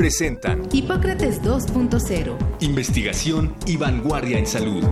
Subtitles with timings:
[0.00, 2.34] presentan Hipócrates 2.0.
[2.60, 4.82] Investigación y vanguardia en salud.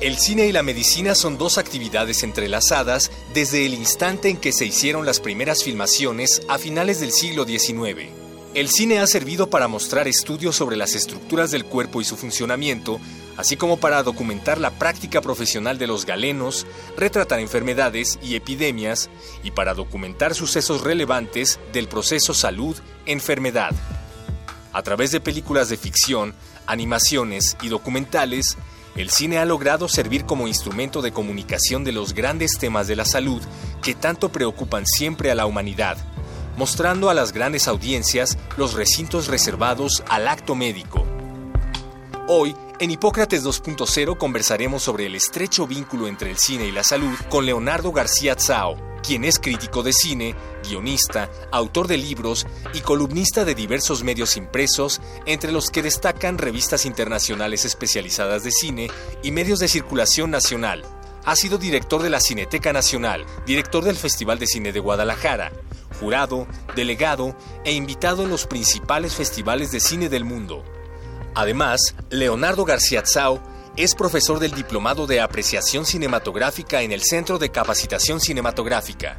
[0.00, 4.64] El cine y la medicina son dos actividades entrelazadas desde el instante en que se
[4.64, 8.27] hicieron las primeras filmaciones a finales del siglo XIX.
[8.54, 12.98] El cine ha servido para mostrar estudios sobre las estructuras del cuerpo y su funcionamiento,
[13.36, 19.10] así como para documentar la práctica profesional de los galenos, retratar enfermedades y epidemias,
[19.44, 23.72] y para documentar sucesos relevantes del proceso salud-enfermedad.
[24.72, 26.34] A través de películas de ficción,
[26.66, 28.56] animaciones y documentales,
[28.96, 33.04] el cine ha logrado servir como instrumento de comunicación de los grandes temas de la
[33.04, 33.42] salud
[33.82, 35.98] que tanto preocupan siempre a la humanidad
[36.58, 41.06] mostrando a las grandes audiencias los recintos reservados al acto médico.
[42.26, 47.14] Hoy, en Hipócrates 2.0 conversaremos sobre el estrecho vínculo entre el cine y la salud
[47.28, 50.34] con Leonardo García Tsao, quien es crítico de cine,
[50.68, 56.86] guionista, autor de libros y columnista de diversos medios impresos, entre los que destacan revistas
[56.86, 58.90] internacionales especializadas de cine
[59.22, 60.84] y medios de circulación nacional.
[61.24, 65.52] Ha sido director de la Cineteca Nacional, director del Festival de Cine de Guadalajara,
[65.98, 70.64] jurado, delegado e invitado en los principales festivales de cine del mundo.
[71.34, 73.40] Además, Leonardo García Tsao
[73.76, 79.16] es profesor del Diplomado de Apreciación Cinematográfica en el Centro de Capacitación Cinematográfica.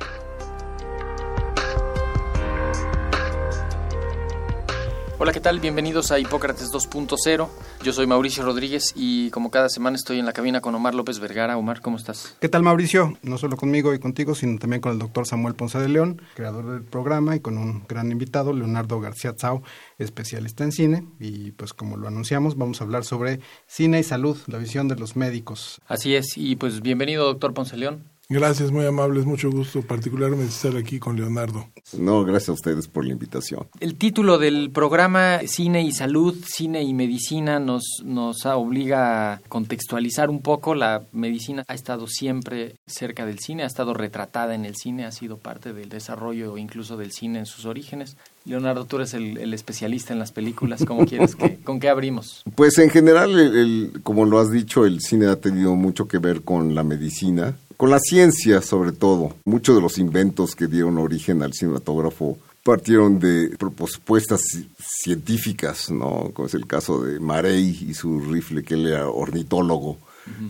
[5.21, 5.59] Hola, ¿qué tal?
[5.59, 7.49] Bienvenidos a Hipócrates 2.0.
[7.83, 11.19] Yo soy Mauricio Rodríguez y como cada semana estoy en la cabina con Omar López
[11.19, 11.57] Vergara.
[11.57, 12.37] Omar, ¿cómo estás?
[12.39, 13.17] ¿Qué tal, Mauricio?
[13.21, 16.71] No solo conmigo y contigo, sino también con el doctor Samuel Ponce de León, creador
[16.71, 19.61] del programa, y con un gran invitado, Leonardo García Tsao,
[19.97, 21.05] especialista en cine.
[21.19, 24.95] Y pues como lo anunciamos, vamos a hablar sobre cine y salud, la visión de
[24.95, 25.81] los médicos.
[25.85, 28.05] Así es, y pues bienvenido, doctor Ponce León.
[28.31, 31.65] Gracias, muy amables, mucho gusto, particularmente estar aquí con Leonardo.
[31.97, 33.67] No, gracias a ustedes por la invitación.
[33.79, 40.29] El título del programa Cine y Salud, Cine y Medicina nos, nos obliga a contextualizar
[40.29, 40.75] un poco.
[40.75, 45.11] La medicina ha estado siempre cerca del cine, ha estado retratada en el cine, ha
[45.11, 48.15] sido parte del desarrollo incluso del cine en sus orígenes.
[48.49, 50.83] Leonardo, tú eres el, especialista en las películas.
[50.85, 52.43] ¿Cómo quieres que, ¿Con qué abrimos?
[52.55, 56.75] Pues en general, como lo has dicho, el cine ha tenido mucho que ver con
[56.75, 59.35] la medicina con la ciencia sobre todo.
[59.45, 64.41] Muchos de los inventos que dieron origen al cinematógrafo partieron de propuestas
[64.77, 66.31] científicas, ¿no?
[66.33, 69.97] Como es el caso de Marey y su rifle, que él era ornitólogo.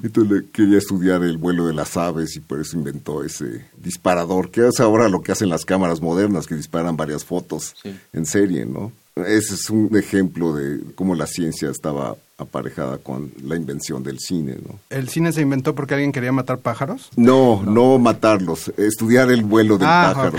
[0.04, 4.68] Entonces quería estudiar el vuelo de las aves y por eso inventó ese disparador, que
[4.68, 7.76] es ahora lo que hacen las cámaras modernas, que disparan varias fotos
[8.14, 8.92] en serie, ¿no?
[9.16, 14.58] Ese es un ejemplo de cómo la ciencia estaba aparejada con la invención del cine.
[14.66, 14.80] ¿no?
[14.90, 17.10] ¿El cine se inventó porque alguien quería matar pájaros?
[17.16, 20.38] No, no, matarlos, estudiar el vuelo del ah, pájaro.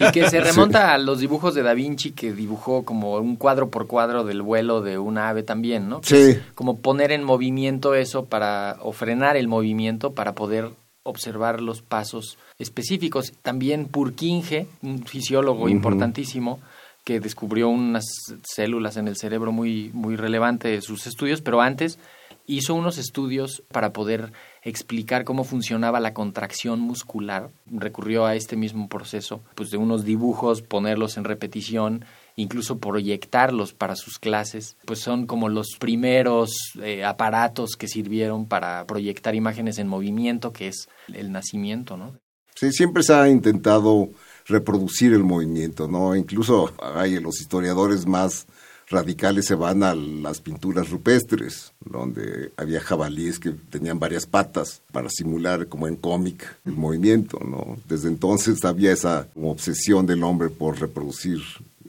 [0.08, 3.70] y que se remonta a los dibujos de Da Vinci que dibujó como un cuadro
[3.70, 6.00] por cuadro del vuelo de una ave también, ¿no?
[6.02, 6.38] sí.
[6.54, 10.70] como poner en movimiento eso para, o frenar el movimiento para poder
[11.04, 13.32] observar los pasos específicos.
[13.42, 16.60] También Purkinje, un fisiólogo importantísimo,
[17.04, 18.04] que descubrió unas
[18.42, 21.98] células en el cerebro muy, muy relevante de sus estudios, pero antes
[22.46, 24.32] hizo unos estudios para poder
[24.62, 27.50] explicar cómo funcionaba la contracción muscular.
[27.66, 32.04] Recurrió a este mismo proceso, pues de unos dibujos, ponerlos en repetición,
[32.36, 36.50] incluso proyectarlos para sus clases, pues son como los primeros
[36.82, 42.18] eh, aparatos que sirvieron para proyectar imágenes en movimiento, que es el nacimiento, ¿no?
[42.54, 44.10] Sí, siempre se ha intentado
[44.46, 46.14] reproducir el movimiento, ¿no?
[46.14, 48.46] Incluso hay los historiadores más
[48.88, 55.08] radicales se van a las pinturas rupestres, donde había jabalíes que tenían varias patas para
[55.08, 57.78] simular, como en cómic, el movimiento, ¿no?
[57.88, 61.40] Desde entonces había esa obsesión del hombre por reproducir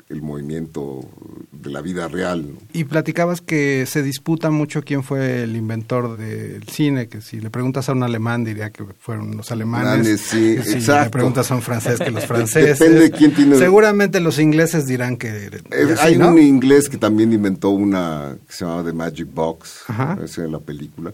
[0.08, 1.02] el movimiento
[1.52, 2.54] de la vida real.
[2.54, 2.60] ¿no?
[2.74, 7.50] Y platicabas que se disputa mucho quién fue el inventor del cine, que si le
[7.50, 10.22] preguntas a un alemán diría que fueron los alemanes.
[10.22, 12.78] Sí, si le preguntas a un francés que los franceses.
[12.78, 15.48] Depende de quién tiene- Seguramente los ingleses dirán que...
[15.72, 16.30] Eh, Hay ¿no?
[16.30, 19.86] un inglés que también inventó una que se llamaba The Magic Box,
[20.24, 21.12] es la película,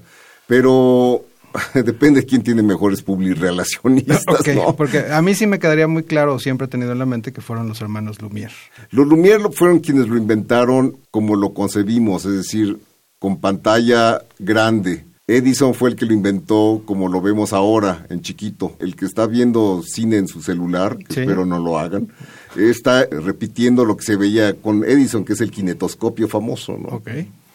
[0.48, 1.24] pero
[1.74, 4.76] depende de quién tiene mejores publirelacionistas, Ok, ¿no?
[4.76, 7.42] porque a mí sí me quedaría muy claro, siempre he tenido en la mente que
[7.42, 8.52] fueron los hermanos Lumière.
[8.92, 12.78] Los Lumière lo- fueron quienes lo inventaron como lo concebimos, es decir,
[13.20, 15.06] con pantalla grande.
[15.28, 18.76] Edison fue el que lo inventó como lo vemos ahora, en chiquito.
[18.80, 21.20] El que está viendo cine en su celular, que Sí.
[21.22, 22.10] espero no lo hagan,
[22.58, 26.90] está repitiendo lo que se veía con Edison, que es el kinetoscopio famoso, ¿no?
[26.98, 27.10] Ok.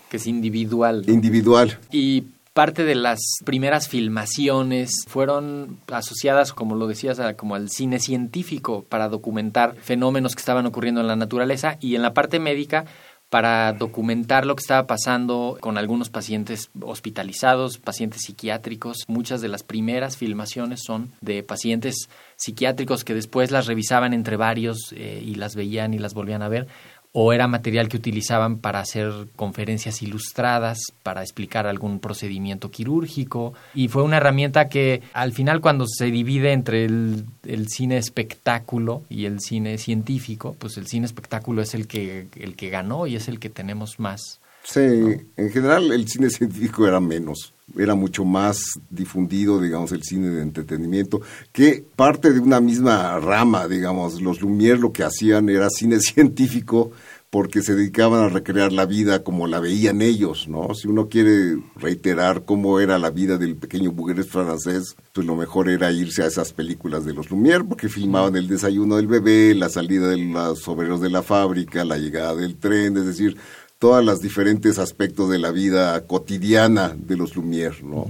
[0.08, 1.02] que es individual.
[1.04, 1.12] ¿no?
[1.12, 1.78] Individual.
[1.90, 2.22] Y
[2.56, 8.82] parte de las primeras filmaciones fueron asociadas, como lo decías, a- como al cine científico
[8.88, 12.86] para documentar fenómenos que estaban ocurriendo en la naturaleza y en la parte médica
[13.28, 18.98] para documentar lo que estaba pasando con algunos pacientes hospitalizados, pacientes psiquiátricos.
[19.08, 24.92] Muchas de las primeras filmaciones son de pacientes psiquiátricos que después las revisaban entre varios
[24.96, 26.68] eh, y las veían y las volvían a ver
[27.18, 33.54] o era material que utilizaban para hacer conferencias ilustradas, para explicar algún procedimiento quirúrgico.
[33.74, 39.04] Y fue una herramienta que al final cuando se divide entre el, el cine espectáculo
[39.08, 43.16] y el cine científico, pues el cine espectáculo es el que, el que ganó y
[43.16, 44.38] es el que tenemos más.
[44.68, 48.58] Sí, en general el cine científico era menos, era mucho más
[48.90, 51.20] difundido, digamos, el cine de entretenimiento,
[51.52, 56.90] que parte de una misma rama, digamos, los Lumière lo que hacían era cine científico
[57.30, 60.74] porque se dedicaban a recrear la vida como la veían ellos, ¿no?
[60.74, 65.68] Si uno quiere reiterar cómo era la vida del pequeño burgués francés, pues lo mejor
[65.68, 69.68] era irse a esas películas de los Lumière, porque filmaban el desayuno del bebé, la
[69.68, 73.36] salida de los obreros de la fábrica, la llegada del tren, es decir,
[73.78, 78.06] todos los diferentes aspectos de la vida cotidiana de los Lumière, ¿no?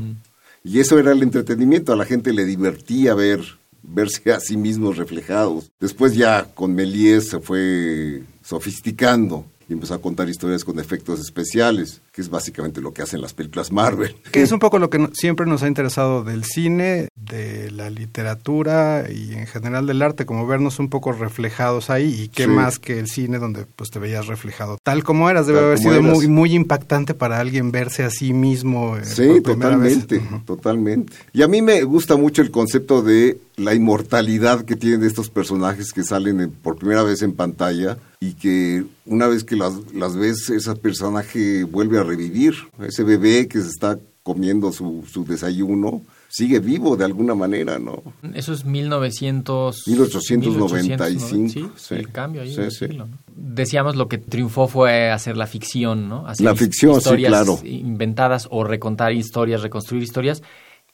[0.63, 3.41] Y eso era el entretenimiento, a la gente le divertía ver
[3.87, 5.71] verse a sí mismos reflejados.
[5.81, 12.01] Después ya con Méliès se fue sofisticando y empezó a contar historias con efectos especiales,
[12.13, 14.15] que es básicamente lo que hacen las películas Marvel.
[14.31, 19.07] Que es un poco lo que siempre nos ha interesado del cine, de la literatura
[19.11, 22.49] y en general del arte, como vernos un poco reflejados ahí y qué Sí.
[22.51, 25.47] más que el cine donde pues te veías reflejado tal como eras.
[25.47, 26.05] Debe Tal haber sido eras.
[26.05, 28.97] muy, muy impactante para alguien verse a sí mismo.
[28.97, 31.13] eh, Sí, totalmente, totalmente.
[31.33, 35.93] Y a mí me gusta mucho el concepto de la inmortalidad que tienen estos personajes
[35.93, 40.17] que salen en- por primera vez en pantalla y que una vez que las, las
[40.17, 42.55] ves, ese personaje vuelve a revivir.
[42.81, 48.03] Ese bebé que se está comiendo su, su desayuno sigue vivo de alguna manera, ¿no?
[48.35, 51.95] Eso es 1900, 1895, Sí, sí.
[51.95, 52.87] el cambio ahí Sí, sí.
[53.35, 56.27] Decíamos lo que triunfó fue hacer la ficción, ¿no?
[56.27, 57.59] Hacer La ficción, sí, historias claro.
[57.65, 60.43] inventadas o recontar historias, reconstruir historias.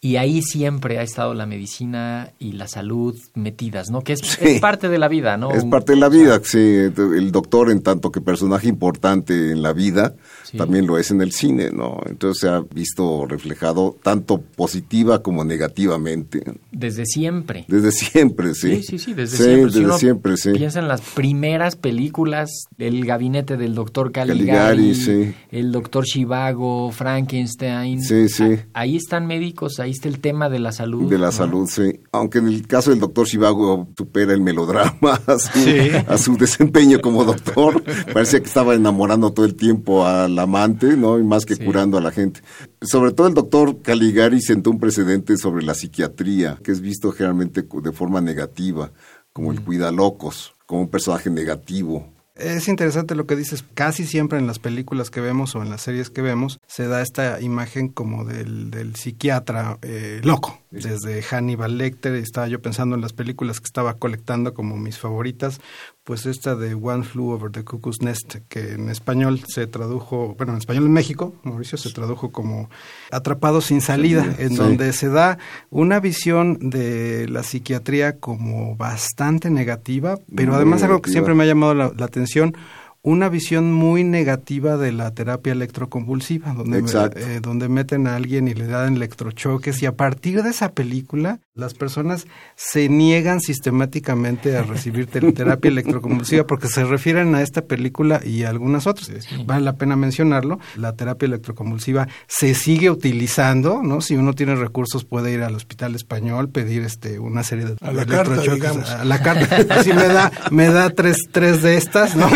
[0.05, 4.03] Y ahí siempre ha estado la medicina y la salud metidas, ¿no?
[4.03, 4.37] Que es, Sí.
[4.41, 5.53] es parte de la vida, ¿no?
[5.53, 6.59] Es parte de la vida, sí.
[6.59, 10.59] El doctor, en tanto que personaje importante en la vida, Sí.
[10.59, 11.99] también lo es en el cine, ¿no?
[12.07, 16.43] Entonces se ha visto reflejado tanto positiva como negativamente.
[16.73, 17.65] Desde siempre.
[17.69, 18.79] Desde siempre, sí.
[18.79, 19.61] Sí, sí, sí, desde Sí, siempre.
[19.71, 20.51] Si desde uno siempre, sí.
[20.51, 25.35] Piensa en las primeras películas, el gabinete del doctor Caligari, Caligari, sí.
[25.53, 28.03] el doctor Chivago, Frankenstein.
[28.03, 28.57] Sí, sí.
[28.75, 31.09] Ahí están médicos, ahí está el tema de la salud.
[31.09, 31.33] De la ¿no?
[31.33, 32.01] salud, sí.
[32.11, 35.89] Aunque en el caso del doctor Chivago supera el melodrama a su, Sí.
[36.09, 37.83] a su desempeño como doctor.
[38.13, 41.19] Parecía que estaba enamorando todo el tiempo al amante, ¿no?
[41.19, 41.65] Y más que Sí.
[41.65, 42.41] curando a la gente.
[42.81, 47.63] Sobre todo el doctor Caligari sentó un precedente sobre la psiquiatría, que es visto generalmente
[47.63, 48.91] de forma negativa,
[49.33, 52.07] como el cuidalocos, como un personaje negativo.
[52.35, 53.65] Es interesante lo que dices.
[53.75, 57.03] Casi siempre en las películas que vemos o en las series que vemos se da
[57.03, 60.59] esta imagen como del, del psiquiatra eh, loco.
[60.71, 65.61] Desde Hannibal Lecter, estaba yo pensando en las películas que estaba colectando como mis favoritas,
[66.05, 70.53] pues esta de One Flew Over the Cuckoo's Nest, que en español se tradujo, bueno,
[70.53, 72.69] en español en México, Mauricio, se tradujo como
[73.13, 74.57] Atrapado sin salida, en Sí.
[74.57, 75.39] donde se da
[75.71, 81.45] una visión de la psiquiatría como bastante negativa, pero Muy además algo que siempre me
[81.45, 82.57] ha llamado la, la atención,
[83.05, 86.79] una visión muy negativa de la terapia electroconvulsiva, donde,
[87.17, 91.41] eh, donde meten a alguien y le dan electrochoques y a partir de esa película
[91.55, 97.63] las personas se niegan sistemáticamente a recibir te- terapia electroconvulsiva porque se refieren a esta
[97.63, 99.11] película y a algunas otras.
[99.47, 100.61] Vale la pena mencionarlo.
[100.77, 104.01] La terapia electroconvulsiva se sigue utilizando, ¿no?
[104.01, 107.93] Si uno tiene recursos puede ir al hospital español, pedir este una serie de A
[107.93, 108.89] la carta, digamos.
[108.89, 109.57] a la carta.
[109.75, 112.31] Así me da me da tres tres de estas, ¿no?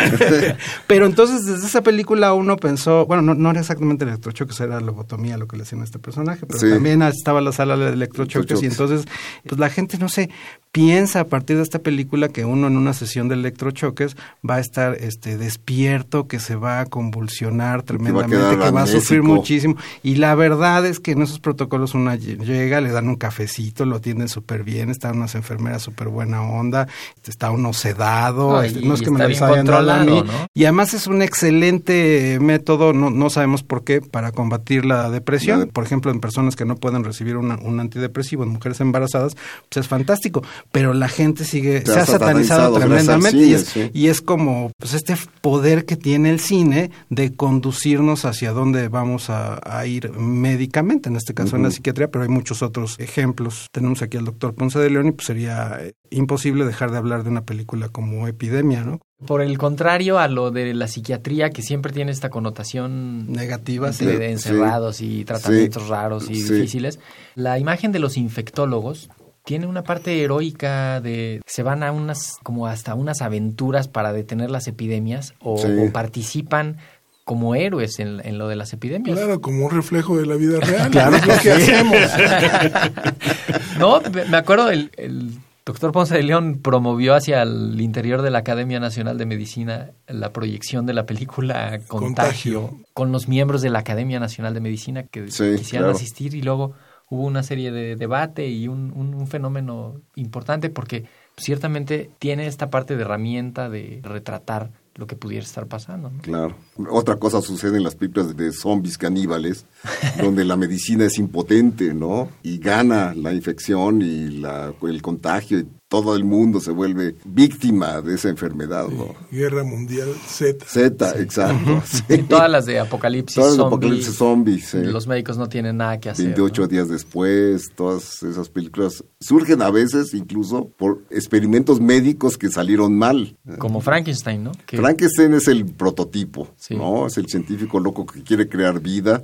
[0.86, 5.36] Pero entonces desde esa película uno pensó, bueno, no, no era exactamente electrochoques, era lobotomía
[5.36, 6.70] lo que le hacían a este personaje, pero Sí.
[6.70, 9.02] también estaba la sala de electrochoques y Electrochoques.
[9.02, 9.06] entonces
[9.46, 10.30] pues la gente no sé
[10.76, 14.14] piensa a partir de esta película que uno en una sesión de electrochoques
[14.46, 19.20] va a estar este despierto, que se va a convulsionar tremendamente, que va a sufrir
[19.36, 19.76] muchísimo.
[20.02, 23.86] Y la verdad es que en esos protocolos una lle- llega, le dan un cafecito,
[23.86, 26.88] lo atienden súper bien, están unas enfermeras súper buena onda,
[27.26, 30.04] está uno sedado, No, este, y no es que me está lo hayan dado a
[30.04, 30.18] mí,
[30.52, 35.70] y además es un excelente método, no, no sabemos por qué, para combatir la depresión.
[35.72, 39.36] Por ejemplo, en personas que no pueden recibir una- un antidepresivo, en mujeres embarazadas,
[39.70, 40.42] pues es fantástico.
[40.72, 43.90] Pero la gente sigue, Se se, ha satanizado tremendamente y, es, sí.
[43.94, 49.30] y es como pues este poder que tiene el cine de conducirnos hacia dónde vamos
[49.30, 53.68] a, a ir médicamente, en este caso en la psiquiatría, pero hay muchos otros ejemplos.
[53.72, 57.24] Tenemos aquí al doctor Ponce de León y pues sería eh, imposible dejar de hablar
[57.24, 59.00] de una película como Epidemia, ¿no?
[59.26, 64.04] Por el contrario a lo de la psiquiatría, que siempre tiene esta connotación Negativa, sí.
[64.04, 65.88] de, de encerrados y tratamientos Sí.
[65.88, 66.52] raros y Sí.
[66.52, 66.98] difíciles,
[67.34, 69.08] la imagen de los infectólogos
[69.46, 74.50] tiene una parte heroica de se van a unas como hasta unas aventuras para detener
[74.50, 75.68] las epidemias o, Sí.
[75.80, 76.76] o participan
[77.24, 79.16] como héroes en, en lo de las epidemias.
[79.18, 80.90] Claro, como un reflejo de la vida real.
[80.90, 81.96] Claro es lo que hacemos.
[83.78, 84.00] No,
[84.30, 85.32] me acuerdo, el, el
[85.64, 90.32] doctor Ponce de León promovió hacia el interior de la Academia Nacional de Medicina la
[90.32, 92.78] proyección de la película Contagio, Contagio.
[92.94, 95.90] con los miembros de la Academia Nacional de Medicina que Sí, quisieran claro.
[95.96, 96.72] asistir y luego
[97.08, 101.04] hubo una serie de debate y un, un- un fenómeno importante porque
[101.36, 106.08] ciertamente tiene esta parte de herramienta de retratar lo que pudiera estar pasando.
[106.10, 106.22] ¿no?
[106.22, 106.56] Claro.
[106.90, 109.66] Otra cosa sucede en las películas de zombies caníbales,
[110.22, 112.30] donde la medicina es impotente, ¿no?
[112.42, 118.00] Y gana la infección y la, el contagio y todo el mundo se vuelve víctima
[118.00, 119.14] de esa enfermedad, ¿no?
[119.30, 120.64] Guerra Mundial Z.
[120.66, 121.82] Z, exacto.
[121.86, 122.18] sí.
[122.28, 124.78] Todas las de Apocalipsis Todas las zombie, apocalipsis zombies, sí.
[124.82, 126.26] los médicos no tienen nada que hacer.
[126.26, 126.68] 28 ¿no?
[126.68, 133.36] días después, todas esas películas surgen a veces incluso por experimentos médicos que salieron mal.
[133.58, 134.52] Como Frankenstein, ¿no?
[134.66, 136.74] Que- Frankenstein es el prototipo, Sí.
[136.74, 137.06] ¿no?
[137.06, 139.22] Es el científico loco que quiere crear vida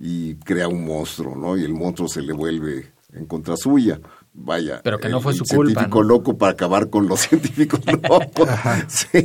[0.00, 1.56] y crea un monstruo, ¿no?
[1.58, 4.00] Y el monstruo se le vuelve en contra suya.
[4.40, 4.80] Vaya.
[4.84, 6.08] Pero que no fue su el culpa, científico ¿no?
[6.08, 8.48] loco para acabar con los científicos locos.
[8.88, 9.22] sí.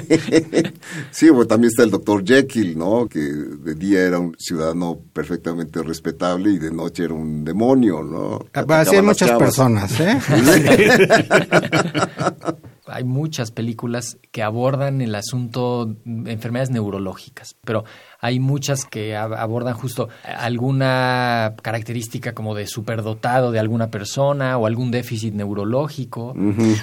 [1.12, 3.08] Sí, bueno, también está el doctor Jekyll, ¿no?
[3.08, 8.39] Que de día era un ciudadano perfectamente respetable y de noche era un demonio, ¿no?
[8.53, 9.43] Ah, Así hay muchas chavas.
[9.43, 10.20] personas, ¿eh?
[12.88, 17.86] hay muchas películas que abordan el asunto mm, enfermedades neurológicas, pero
[18.24, 24.65] hay muchas que ab- abordan justo alguna característica como de superdotado de alguna persona o
[24.65, 26.34] algún déficit neurológico.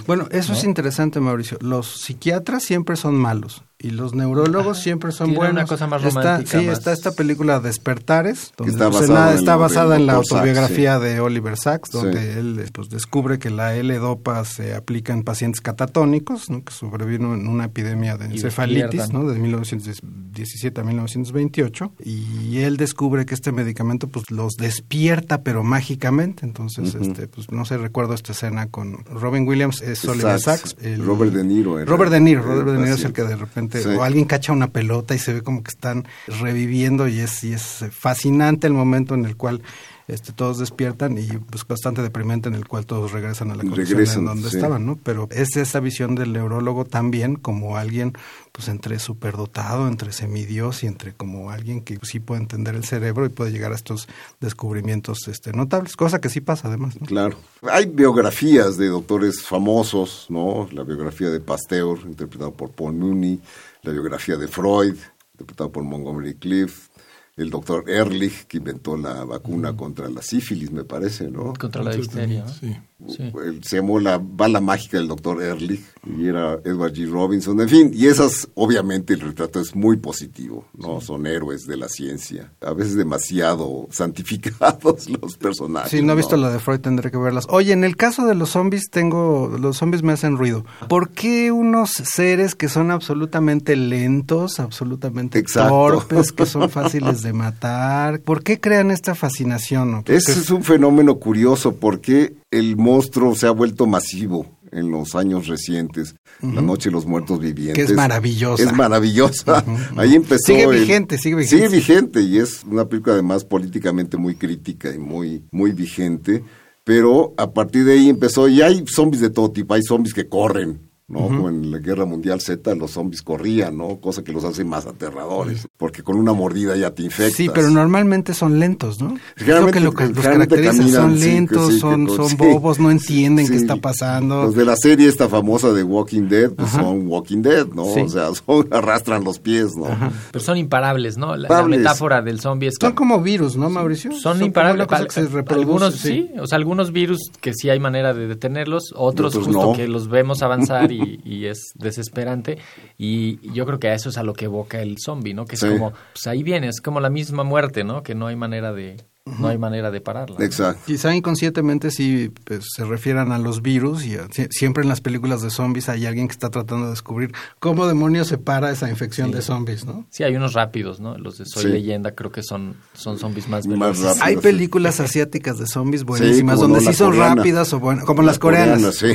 [0.07, 1.57] Bueno, eso es interesante, Mauricio.
[1.63, 5.55] Los psiquiatras siempre son malos y los neurólogos siempre son tiene buenos.
[5.55, 9.19] una cosa más Está- romántica, sí, más- está esta película Despertares, donde está pues, basada
[9.21, 10.15] nada, en está basada en la.
[10.17, 12.39] Sachs, autobiografía de Oliver Sacks, donde Sí.
[12.39, 16.63] él pues, descubre que la L-Dopa se aplica en pacientes catatónicos, ¿no?
[16.63, 19.11] que sobrevino en una epidemia de encefalitis.
[19.15, 19.25] ¿no?
[19.27, 20.85] de 1917 a
[21.33, 27.51] 1928, y él descubre que este medicamento pues los despierta pero mágicamente, entonces este pues
[27.51, 31.79] no sé, recuerdo esta escena con Robin Williams, es Oliver Sacks, el- Robert De Niro
[31.79, 33.89] era Robert De Niro, Robert De Niro es el que de repente Sí.
[33.89, 36.07] o alguien cacha una pelota y se ve como que están
[36.41, 39.63] reviviendo y es y es fascinante el momento en el cual
[40.09, 43.99] este, todos despiertan y pues bastante deprimente en el cual todos regresan a la condición
[43.99, 44.57] Regresan, en donde sí.
[44.57, 44.99] estaban, ¿no?
[45.03, 48.13] Pero es esa visión del neurólogo también como alguien
[48.53, 53.25] pues entre superdotado, entre semidios y entre como alguien que sí puede entender el cerebro
[53.27, 54.09] y puede llegar a estos
[54.41, 57.07] descubrimientos este notables, cosa que sí pasa además, ¿no?
[57.07, 57.37] Claro.
[57.71, 60.69] Hay biografías de doctores famosos, ¿no?
[60.73, 63.41] La biografía de Pasteur, interpretado por Paul Mooney,
[63.83, 64.97] la biografía de Freud,
[65.33, 66.90] interpretado por Montgomery Clift,
[67.37, 71.55] el doctor Ehrlich, que inventó la vacuna contra la sífilis, me parece, ¿no?
[71.55, 72.45] Contra la difteria.
[72.45, 72.53] ¿no?
[72.53, 72.77] Sí.
[73.09, 73.33] Sí.
[73.63, 77.09] Se llamó la bala mágica del doctor Ehrlich y era Edward G.
[77.09, 77.59] Robinson.
[77.61, 81.01] En fin, y esas, obviamente, el retrato es muy positivo, ¿no?
[81.01, 82.53] Son héroes de la ciencia.
[82.61, 85.91] A veces demasiado santificados los personajes.
[85.91, 87.47] Si no he visto la de Freud, tendré que verlas.
[87.49, 89.57] Oye, en el caso de los zombies, tengo.
[89.59, 90.65] Los zombies me hacen ruido.
[90.89, 95.71] ¿Por qué unos seres que son absolutamente lentos, absolutamente Exacto.
[95.71, 98.21] torpes, que son fáciles de matar?
[98.21, 100.03] ¿Por qué crean esta fascinación?
[100.07, 105.47] Ese es un fenómeno curioso porque el monstruo se ha vuelto masivo en los años
[105.49, 106.15] recientes.
[106.43, 107.75] La Noche de los Muertos Vivientes.
[107.75, 108.63] Que es maravillosa.
[108.63, 109.65] Es maravillosa.
[109.97, 110.47] Ahí empezó.
[110.47, 111.57] Sigue el- vigente, sigue vigente.
[111.69, 116.43] Sigue vigente y es una película además políticamente muy crítica y muy, muy vigente.
[116.85, 120.29] Pero a partir de ahí empezó, y hay zombies de todo tipo, hay zombies que
[120.29, 121.21] corren, ¿no?
[121.21, 123.99] Como en la Guerra Mundial Z, los zombies corrían, ¿no?
[124.01, 127.37] Cosa que los hace más aterradores, porque con una mordida ya te infectas.
[127.37, 129.17] Sí, pero normalmente son lentos, ¿no?
[129.37, 130.71] Generalmente- que lo que los caracteriza.
[130.73, 132.37] caminan, son sí, que lentos, sí, que son, con- son sí.
[132.37, 133.63] bobos, no entienden qué Sí.
[133.63, 134.45] está pasando.
[134.45, 137.85] Los de la serie esta famosa de Walking Dead, pues son Walking Dead, ¿no?
[137.87, 138.01] Sí.
[138.01, 139.89] O sea, son, arrastran los pies, ¿no?
[140.33, 141.37] Pero son imparables, ¿no?
[141.37, 144.13] La, la metáfora del zombie es que Son como virus, ¿no, Mauricio?
[144.13, 144.87] son como imparables.
[144.87, 146.31] cosa que se reproduce, algunos sí.
[146.41, 149.73] o sea, algunos virus que sí hay manera de detenerlos, otros, Otros justo no.
[149.73, 152.59] que los vemos avanzar y, y es desesperante.
[152.99, 155.45] Y yo creo que a eso es a lo que evoca el zombie, ¿no?
[155.45, 155.69] Que es Sí.
[155.69, 158.03] como, pues ahí viene, es como la misma muerte, ¿no?
[158.03, 158.97] Que no hay manera de,
[159.27, 160.37] no hay manera de pararla.
[160.39, 160.45] ¿no?
[160.45, 160.83] Exacto.
[160.87, 165.43] Quizá inconscientemente sí pues, se refieran a los virus y a- siempre en las películas
[165.43, 169.31] de zombies hay alguien que está tratando de descubrir cómo demonios se para esa infección
[169.31, 170.07] de zombies, ¿no?
[170.11, 171.17] Sí, hay unos rápidos, ¿no?
[171.19, 171.69] Los de Soy Sí.
[171.69, 174.05] Leyenda creo que son, son zombies más Más veloces.
[174.05, 174.23] rápidos.
[174.27, 174.41] Hay sí.
[174.41, 177.35] películas asiáticas de zombies buenísimas no, donde la sí son coreana.
[177.37, 178.95] rápidas o bueno, como las coreanas.
[178.97, 179.13] sí.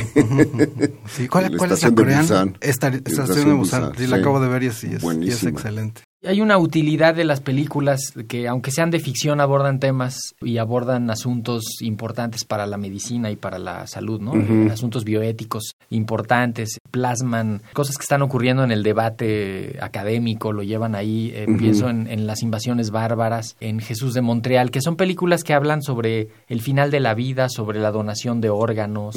[1.08, 2.22] Sí, ¿cuál, La cuál es la de coreana?
[2.22, 2.58] Busan.
[2.60, 3.80] Esta- La estación, estación de de Busan.
[3.88, 5.50] Busan, Sí, la acabo de ver y es, y es- y es Buenísima.
[5.50, 6.02] excelente.
[6.26, 11.08] Hay una utilidad de las películas que, aunque sean de ficción, abordan temas y abordan
[11.10, 14.32] asuntos importantes para la medicina y para la salud, ¿no?
[14.72, 21.32] Asuntos bioéticos importantes, plasman cosas que están ocurriendo en el debate académico, lo llevan ahí.
[21.34, 25.54] Eh, Pienso en, en Las invasiones bárbaras, en Jesús de Montreal, que son películas que
[25.54, 29.16] hablan sobre el final de la vida, sobre la donación de órganos.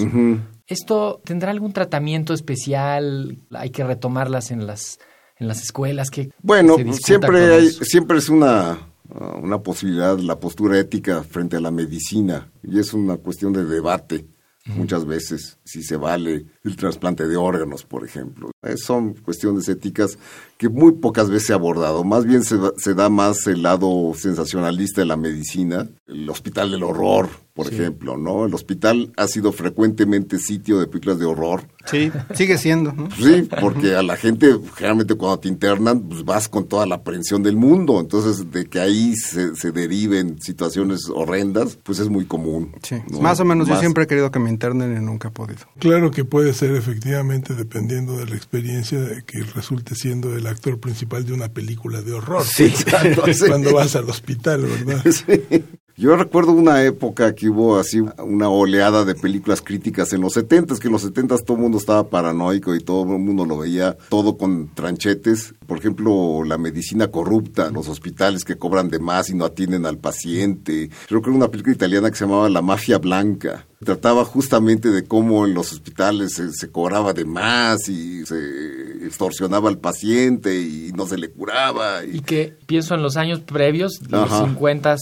[0.68, 3.38] ¿Esto tendrá algún tratamiento especial?
[3.52, 5.00] ¿Hay que retomarlas en las
[5.40, 10.78] en las escuelas que Bueno, siempre hay, siempre es una, uh, una posibilidad la postura
[10.78, 14.28] ética frente a la medicina y es una cuestión de debate
[14.76, 18.52] muchas veces si se vale el trasplante de órganos, por ejemplo.
[18.62, 20.18] Eh, son cuestiones éticas
[20.58, 22.04] que muy pocas veces se ha abordado.
[22.04, 26.72] Más bien se, da- se da más el lado sensacionalista de la medicina, el hospital
[26.72, 28.46] del horror, por ejemplo, ¿no?
[28.46, 31.64] El hospital ha sido frecuentemente sitio de películas de horror.
[31.86, 33.10] Sí, sigue siendo, ¿no?
[33.12, 37.42] Sí, porque a la gente, generalmente cuando te internan, pues vas con toda la aprehensión
[37.42, 38.00] del mundo.
[38.02, 42.74] Entonces, de que ahí se, se deriven situaciones horrendas, pues es muy común.
[42.84, 43.22] Sí, ¿no?
[43.22, 45.62] más o menos yo siempre he querido que me internen y nunca he podido.
[45.80, 50.80] Claro que puede ser efectivamente dependiendo de la experiencia de que resulte siendo el actor
[50.80, 52.44] principal de una película de horror.
[52.46, 52.70] Sí,
[53.34, 53.46] sí.
[53.48, 55.04] Cuando vas al hospital, ¿verdad?
[55.12, 55.64] Sí.
[56.00, 60.78] Yo recuerdo una época que hubo así una oleada de películas críticas en los 70
[60.80, 63.98] que en los 70 todo el mundo estaba paranoico y todo el mundo lo veía
[64.08, 65.56] todo con tranchetes.
[65.68, 69.98] Por ejemplo, la medicina corrupta, los hospitales que cobran de más y no atienden al
[69.98, 70.90] paciente.
[71.10, 73.66] Creo que era una película italiana que se llamaba La Mafia Blanca.
[73.84, 79.68] Trataba justamente de cómo en los hospitales se, se cobraba de más y se extorsionaba
[79.68, 82.06] al paciente y no se le curaba.
[82.06, 84.46] Y Y, que pienso en los años previos, los Ajá.
[84.46, 84.96] 50,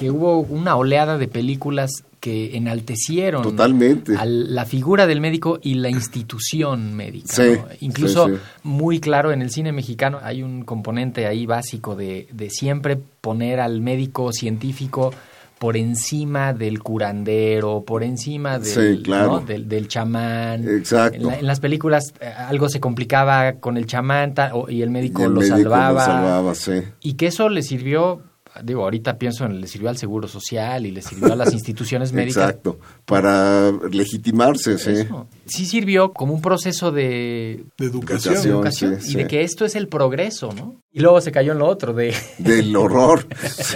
[0.00, 4.16] que hubo una oleada de películas que enaltecieron Totalmente.
[4.16, 7.34] a la figura del médico y la institución médica.
[7.34, 7.66] Sí, ¿no?
[7.80, 8.40] Incluso sí, sí.
[8.62, 13.60] muy claro en el cine mexicano hay un componente ahí básico de, de siempre poner
[13.60, 15.12] al médico científico
[15.58, 19.32] por encima del curandero, por encima del, Sí, claro.
[19.32, 19.40] ¿no?
[19.40, 20.66] del, del chamán.
[20.66, 21.16] Exacto.
[21.18, 24.32] En, la- en las películas eh, algo se complicaba con el chamán
[24.68, 25.92] y el médico y el lo médico salvaba.
[25.92, 26.72] lo salvaba, sí.
[27.02, 28.22] Y que eso le sirvió,
[28.62, 32.12] digo, ahorita pienso en le sirvió al Seguro Social y le sirvió a las instituciones
[32.12, 32.48] médicas.
[32.48, 32.78] Exacto,
[33.10, 35.06] para legitimarse, sí.
[35.46, 38.34] Sirvió como un proceso de De educación.
[38.34, 38.54] Educación.
[38.54, 40.76] educación sí, y de que esto es el progreso, ¿no?
[40.92, 42.14] Y luego se cayó en lo otro de...
[42.38, 43.26] Del horror.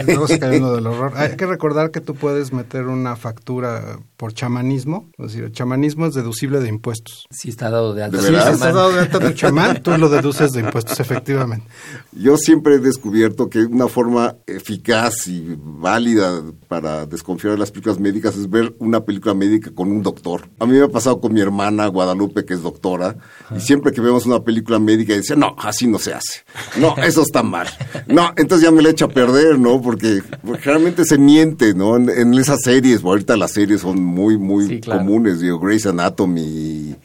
[0.05, 1.13] Luego se cayó en lo del horror.
[1.17, 5.11] Hay que recordar que tú puedes meter una factura por chamanismo.
[5.19, 7.27] Es decir, el chamanismo es deducible de impuestos.
[7.31, 8.17] Sí está dado de alta.
[8.17, 11.67] ¿De Si estás dado de alta tu chamán, tú lo deduces de impuestos, efectivamente.
[12.13, 18.01] Yo siempre he descubierto que una forma eficaz y válida para desconfiar de las películas
[18.01, 20.49] médicas es ver una película médica con un doctor.
[20.59, 23.17] A mí me ha pasado con mi hermana Guadalupe, que es doctora,
[23.57, 26.41] y siempre que vemos una película médica, decía, no, así no se hace.
[26.79, 27.69] No, eso está mal.
[28.07, 29.81] No, entonces ya me la echo a perder, ¿no?
[29.81, 30.23] Porque,
[30.63, 31.97] realmente se miente, ¿no?
[31.97, 35.01] En, en esas series, ahorita las series son muy, muy Sí, claro.
[35.01, 36.97] comunes, digo, Grey's Anatomy,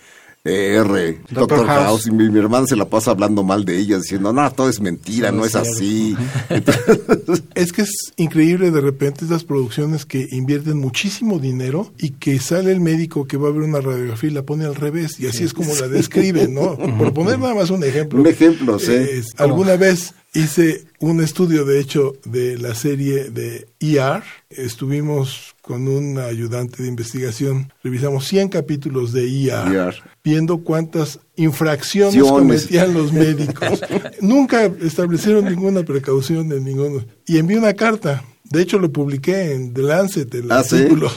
[0.50, 1.86] R, Doctor House.
[1.86, 4.70] House, y mi, mi hermana se la pasa hablando mal de ella, diciendo, no, todo
[4.70, 6.16] es mentira, no, es así.
[7.56, 12.72] Es que es increíble de repente estas producciones que invierten muchísimo dinero y que sale
[12.72, 15.44] el médico que va a ver una radiografía y la pone al revés y así
[15.44, 16.78] es como la describen, ¿no?
[16.98, 18.22] Por poner nada más un ejemplo.
[18.22, 18.92] Un ejemplo, sí.
[18.92, 24.24] Eh, alguna vez hice un estudio, de hecho, de la serie de ER.
[24.50, 29.94] Estuvimos con un ayudante de investigación, revisamos 100 capítulos de ER.
[30.24, 32.32] viendo cuántas infracciones Acciones.
[32.64, 33.80] cometían los médicos.
[34.20, 37.06] Nunca establecieron ninguna precaución de ninguno.
[37.28, 38.24] Y envié una carta.
[38.50, 40.78] De hecho, lo publiqué en The Lancet, el ¿Ah, sí?
[40.78, 41.12] artículo.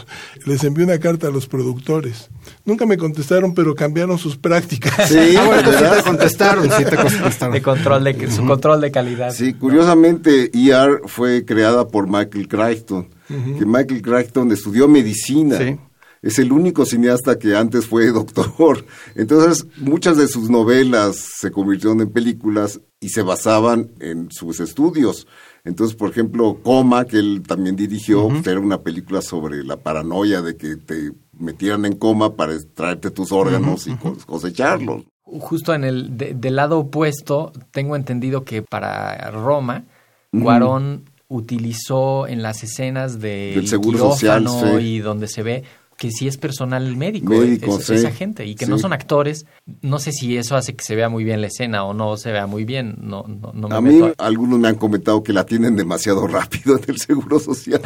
[0.45, 2.29] Les envié una carta a los productores.
[2.65, 5.09] Nunca me contestaron, pero cambiaron sus prácticas.
[5.09, 5.97] Sí, Ah, bueno, sí ¿verdad?
[5.97, 7.55] te contestaron, sí te contestaron.
[7.55, 9.33] De control de, su control de calidad.
[9.33, 15.57] Sí, curiosamente, ER fue creada por Michael Crichton, que Michael Crichton estudió medicina.
[15.59, 15.79] Sí.
[16.23, 18.85] Es el único cineasta que antes fue doctor.
[19.17, 25.27] Entonces, muchas de sus novelas se convirtieron en películas y se basaban en sus estudios.
[25.65, 30.43] Entonces, por ejemplo, Coma, que él también dirigió, pues, era una película sobre la paranoia
[30.43, 35.03] de que te metieran en coma para extraerte tus órganos y cos- cosecharlos.
[35.25, 39.85] Justo en el de- del lado opuesto, tengo entendido que para Roma,
[40.31, 44.67] Cuarón utilizó en las escenas de Del Seguro Social, sí.
[44.85, 45.65] y donde se ve
[46.03, 47.95] que sí es personal médico, Médico, es- sí.
[47.95, 49.47] esa gente, y que no son actores.
[49.83, 52.33] No sé si eso hace que se vea muy bien la escena o no se
[52.33, 52.97] vea muy bien.
[53.01, 55.77] No, no, no me A mí, meto a- algunos me han comentado que la tienen
[55.77, 57.81] demasiado rápido en el Seguro Social.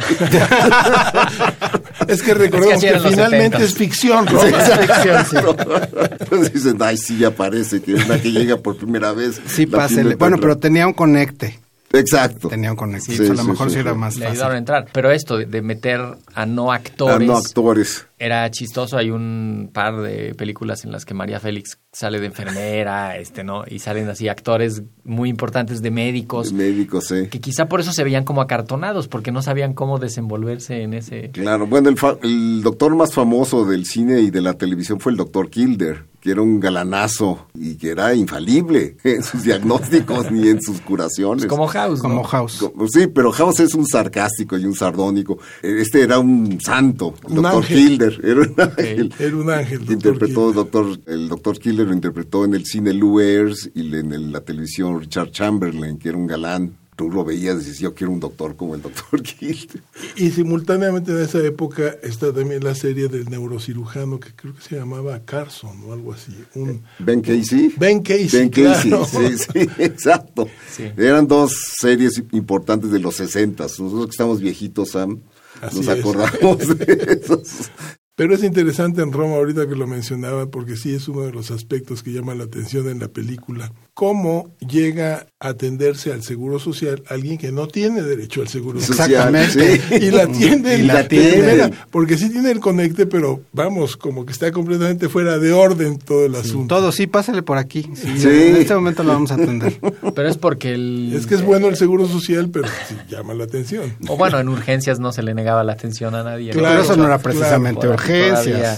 [2.07, 3.61] Es que recordemos que, finalmente 70s.
[3.61, 4.41] es ficción, ¿no?
[6.19, 9.39] Entonces dicen, ay, sí, ya parece que es la que llega por primera vez.
[9.45, 10.15] Sí, pásele.
[10.15, 11.59] Bueno, pero tenía un conecte.
[11.99, 12.47] Exacto.
[12.49, 13.15] Tenía un conecte.
[13.15, 14.31] Sí, a lo sí, mejor sí, sí, era más le fácil.
[14.33, 14.87] ayudaron a entrar.
[14.91, 16.01] Pero esto de, meter
[16.33, 18.05] a no actores, Ah, no actores.
[18.17, 18.97] Era chistoso.
[18.97, 23.63] Hay un par de películas en las que María Félix sale de enfermera, este, ¿no?
[23.67, 26.51] Y salen así actores muy importantes de médicos.
[26.53, 27.27] Médicos, sí.
[27.29, 31.29] que quizá por eso se veían como acartonados, porque no sabían cómo desenvolverse en ese...
[31.31, 35.11] Claro, bueno, el, fa- el doctor más famoso del cine y de la televisión fue
[35.11, 40.49] el doctor Kilder, que era un galanazo y que era infalible en sus diagnósticos ni
[40.49, 41.45] en sus curaciones.
[41.45, 42.09] Pues como House, ¿no?
[42.09, 42.57] Como House.
[42.59, 45.37] Co- Sí, pero House es un sarcástico y un sardónico.
[45.61, 47.77] Este era un santo, el Un doctor ángel.
[47.77, 48.06] Kilder.
[48.23, 49.13] Era un ángel.
[49.19, 53.19] Era un ángel, doctor Interpretó doctor, el doctor Kilder lo interpretó en el cine Lou
[53.19, 56.77] Ayres y en el- la televisión Richard Chamberlain, que era un galán.
[56.95, 59.83] Tú lo veías y decías, yo quiero un doctor como el doctor Kilder.
[60.15, 64.77] Y simultáneamente en esa época está también la serie del neurocirujano que creo que se
[64.77, 66.31] llamaba Carson o algo así.
[66.55, 67.71] Un, Ben Casey.
[67.77, 69.05] Ben Casey, Ben Casey, claro.
[69.05, 70.47] sí, sí, exacto.
[70.75, 70.85] Sí.
[70.97, 73.61] Eran dos series importantes de los 60.
[73.63, 75.19] Nosotros que estamos viejitos, Sam,
[75.61, 75.99] Así nos es.
[75.99, 77.71] acordamos de esos.
[78.17, 81.51] Pero es interesante en Roma ahorita que lo mencionaba porque sí es uno de los
[81.51, 83.71] aspectos que llama la atención en la película.
[83.93, 89.07] Cómo llega a atenderse al seguro social alguien que no tiene derecho al seguro social.
[89.11, 89.77] Exactamente.
[89.77, 89.95] sí.
[90.07, 91.31] Y la atienden Y la de atienden.
[91.33, 95.99] primera, porque sí tiene el conecte, pero vamos, como que está completamente fuera de orden
[95.99, 96.75] todo el asunto.
[96.75, 97.83] Todo, sí, pásale por aquí.
[97.93, 98.27] Sí, Sí.
[98.27, 99.79] En este momento lo vamos a atender.
[100.15, 101.13] Pero es porque el...
[101.15, 103.93] Es que es bueno el seguro social, pero sí llama la atención.
[104.07, 106.51] O bueno, en urgencias no se le negaba la atención a nadie.
[106.51, 108.77] Claro, Pero eso no era claro, precisamente Por- Todavía,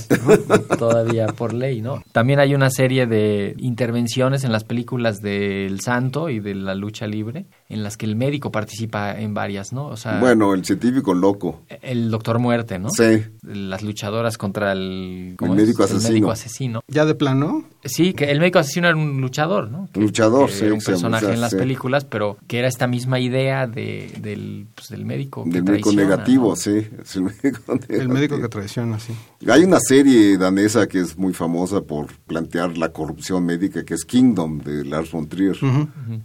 [0.78, 2.04] todavía por ley, ¿no?
[2.12, 7.08] También hay una serie de intervenciones en las películas del Santo y de la lucha
[7.08, 9.86] libre, en las que el médico participa en varias, ¿no?
[9.88, 11.62] O sea, Bueno, el científico loco.
[11.84, 12.90] el Doctor Muerte, ¿no?
[12.90, 13.24] Sí.
[13.44, 15.36] Las luchadoras contra el...
[15.40, 16.08] El médico asesino.
[16.08, 16.82] El médico asesino.
[16.88, 17.64] ¿Ya de plano?
[17.86, 19.88] Sí, que el médico asesino era un luchador, ¿no?
[19.94, 21.58] Que- Luchador, que sí, Era un personaje sea, en las sí.
[21.58, 25.44] películas, pero que era esta misma idea de, del, pues, del médico.
[25.44, 26.56] que Del médico negativo, ¿no?
[26.56, 26.88] sí.
[27.02, 28.42] Es el médico El médico negativo.
[28.42, 29.14] que traiciona, sí.
[29.48, 34.04] Hay una serie danesa que es muy famosa por plantear la corrupción médica, que es
[34.06, 35.56] Kingdom, de Lars von Trier,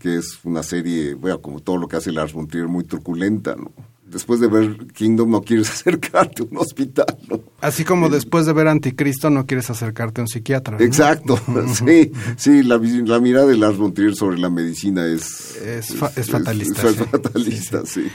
[0.01, 3.57] que es una serie, bueno, como todo lo que hace Lars von Trier, muy truculenta,
[3.57, 3.73] ¿no?
[4.15, 7.41] Después de ver Kingdom no quieres acercarte a un hospital, ¿no?
[7.61, 10.79] Así como después de ver Anticristo no quieres acercarte a un psiquiatra.
[10.79, 10.85] ¿no?
[10.85, 11.39] Exacto,
[11.87, 15.57] sí, sí, la, la mirada de Lars von Trier sobre la medicina es...
[15.57, 17.05] Es fa- es fatalista, Es, sí.
[17.11, 18.07] fatalista, sí.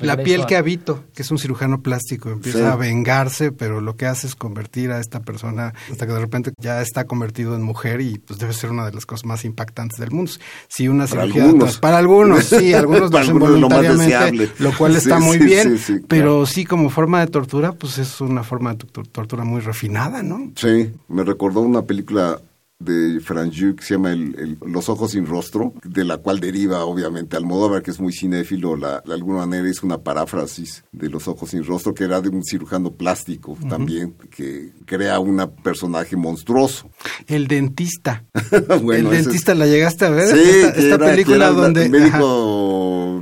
[0.00, 2.64] La piel que habito, que es un cirujano plástico, empieza Sí.
[2.64, 6.52] a vengarse, pero lo que hace es convertir a esta persona hasta que de repente
[6.60, 9.98] ya está convertido en mujer y pues debe ser una de las cosas más impactantes
[9.98, 10.32] del mundo.
[10.68, 11.78] Si una Para cirugía algunos.
[11.78, 14.04] para algunos, sí, algunos lo Para hacen algunos lo más voluntariamente,
[14.40, 14.50] deseable.
[14.58, 17.98] lo cual está Sí, muy bien, sí, sí, pero sí como forma de tortura, pues
[17.98, 20.50] es una forma de tu- tortura muy refinada, ¿no?
[20.56, 22.40] Sí, me recordó una película
[22.80, 26.84] de Franju que se llama el, el- Los ojos sin rostro, de la cual deriva
[26.84, 31.26] obviamente Almodóvar, que es muy cinéfilo, la, de alguna manera es una paráfrasis de Los
[31.28, 36.90] ojos sin rostro, que era de un cirujano plástico también, que crea un personaje monstruoso.
[37.26, 38.24] El dentista.
[38.82, 40.28] Bueno, el es- dentista, ¿la llegaste a ver?
[40.36, 40.40] Sí,
[40.76, 41.88] esta, era- película donde...
[41.88, 43.13] médico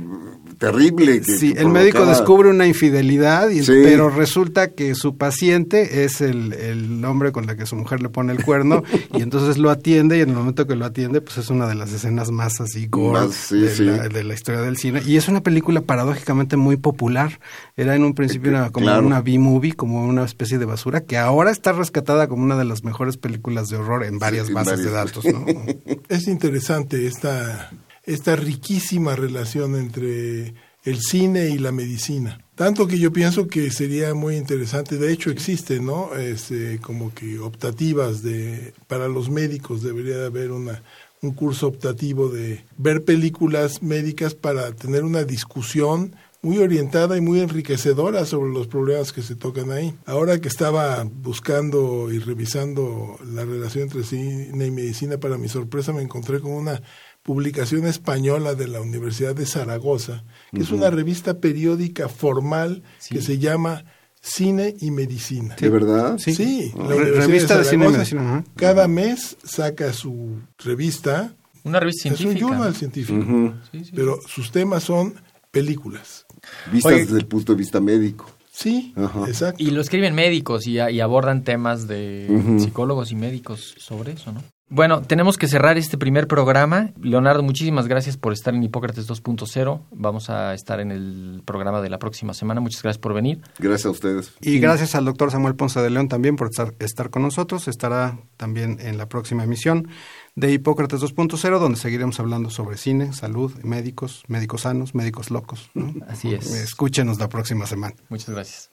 [0.71, 1.21] terrible.
[1.21, 3.73] Que, Sí, que el médico descubre una infidelidad, y, Sí.
[3.83, 8.09] pero resulta que su paciente es el, el hombre con la que su mujer le
[8.09, 11.37] pone el cuerno y entonces lo atiende y en el momento que lo atiende pues
[11.37, 13.83] es una de las escenas más así gore Más, sí, de, sí.
[13.85, 17.39] La, de la historia del cine y es una película paradójicamente muy popular.
[17.75, 19.05] Era en un principio una- como Claro.
[19.05, 22.83] una B-movie, como una especie de basura que ahora está rescatada como una de las
[22.83, 25.13] mejores películas de horror en varias en bases de varias.
[25.15, 25.25] datos.
[25.25, 25.45] ¿no?
[26.09, 27.71] Es interesante esta,
[28.03, 32.39] esta riquísima relación entre el cine y la medicina.
[32.55, 36.13] Tanto que yo pienso que sería muy interesante, de hecho existe, ¿no?
[36.15, 40.83] Este, como que optativas de para los médicos debería de haber una
[41.23, 47.39] un curso optativo de ver películas médicas para tener una discusión muy orientada y muy
[47.39, 49.95] enriquecedora sobre los problemas que se tocan ahí.
[50.05, 55.93] Ahora que estaba buscando y revisando la relación entre cine y medicina, para mi sorpresa
[55.93, 56.81] me encontré con una
[57.23, 63.39] publicación española de la Universidad de Zaragoza, que es una revista periódica formal que se
[63.39, 63.85] llama
[64.21, 65.55] Cine y Medicina.
[65.59, 66.17] ¿De verdad?
[66.17, 66.33] Sí.
[66.35, 68.43] Sí, la Re- Universidad revista de Cine y Zaragoza Medicina, ajá.
[68.55, 71.33] Cada mes saca su revista.
[71.63, 72.47] Una revista Es un científica.
[72.47, 73.19] journal científico.
[73.19, 73.53] Ujú.
[73.71, 73.91] Sí, sí.
[73.95, 75.15] Pero sus temas son
[75.51, 76.25] películas.
[76.73, 77.05] Vistas Oye.
[77.05, 78.29] desde el punto de vista médico.
[78.51, 79.25] Sí, Ajá.
[79.27, 79.63] exacto.
[79.63, 82.27] Y lo escriben médicos y, y abordan temas de
[82.59, 84.43] psicólogos y médicos sobre eso, ¿no?
[84.69, 86.93] Bueno, tenemos que cerrar este primer programa.
[86.99, 89.81] Leonardo, muchísimas gracias por estar en Hipócrates 2.0.
[89.91, 92.59] Vamos a estar en el programa de la próxima semana.
[92.59, 93.41] Muchas gracias por venir.
[93.59, 94.33] Gracias a ustedes.
[94.41, 97.67] Y gracias al doctor Samuel Ponce de León también por estar, estar con nosotros.
[97.67, 99.89] Estará también en la próxima emisión
[100.35, 105.69] de Hipócrates 2.0, donde seguiremos hablando sobre cine, salud, médicos, médicos sanos, médicos locos.
[105.75, 105.93] ¿no?
[106.07, 106.51] Así es.
[106.51, 107.95] Escúchenos la próxima semana.
[108.09, 108.72] Muchas gracias.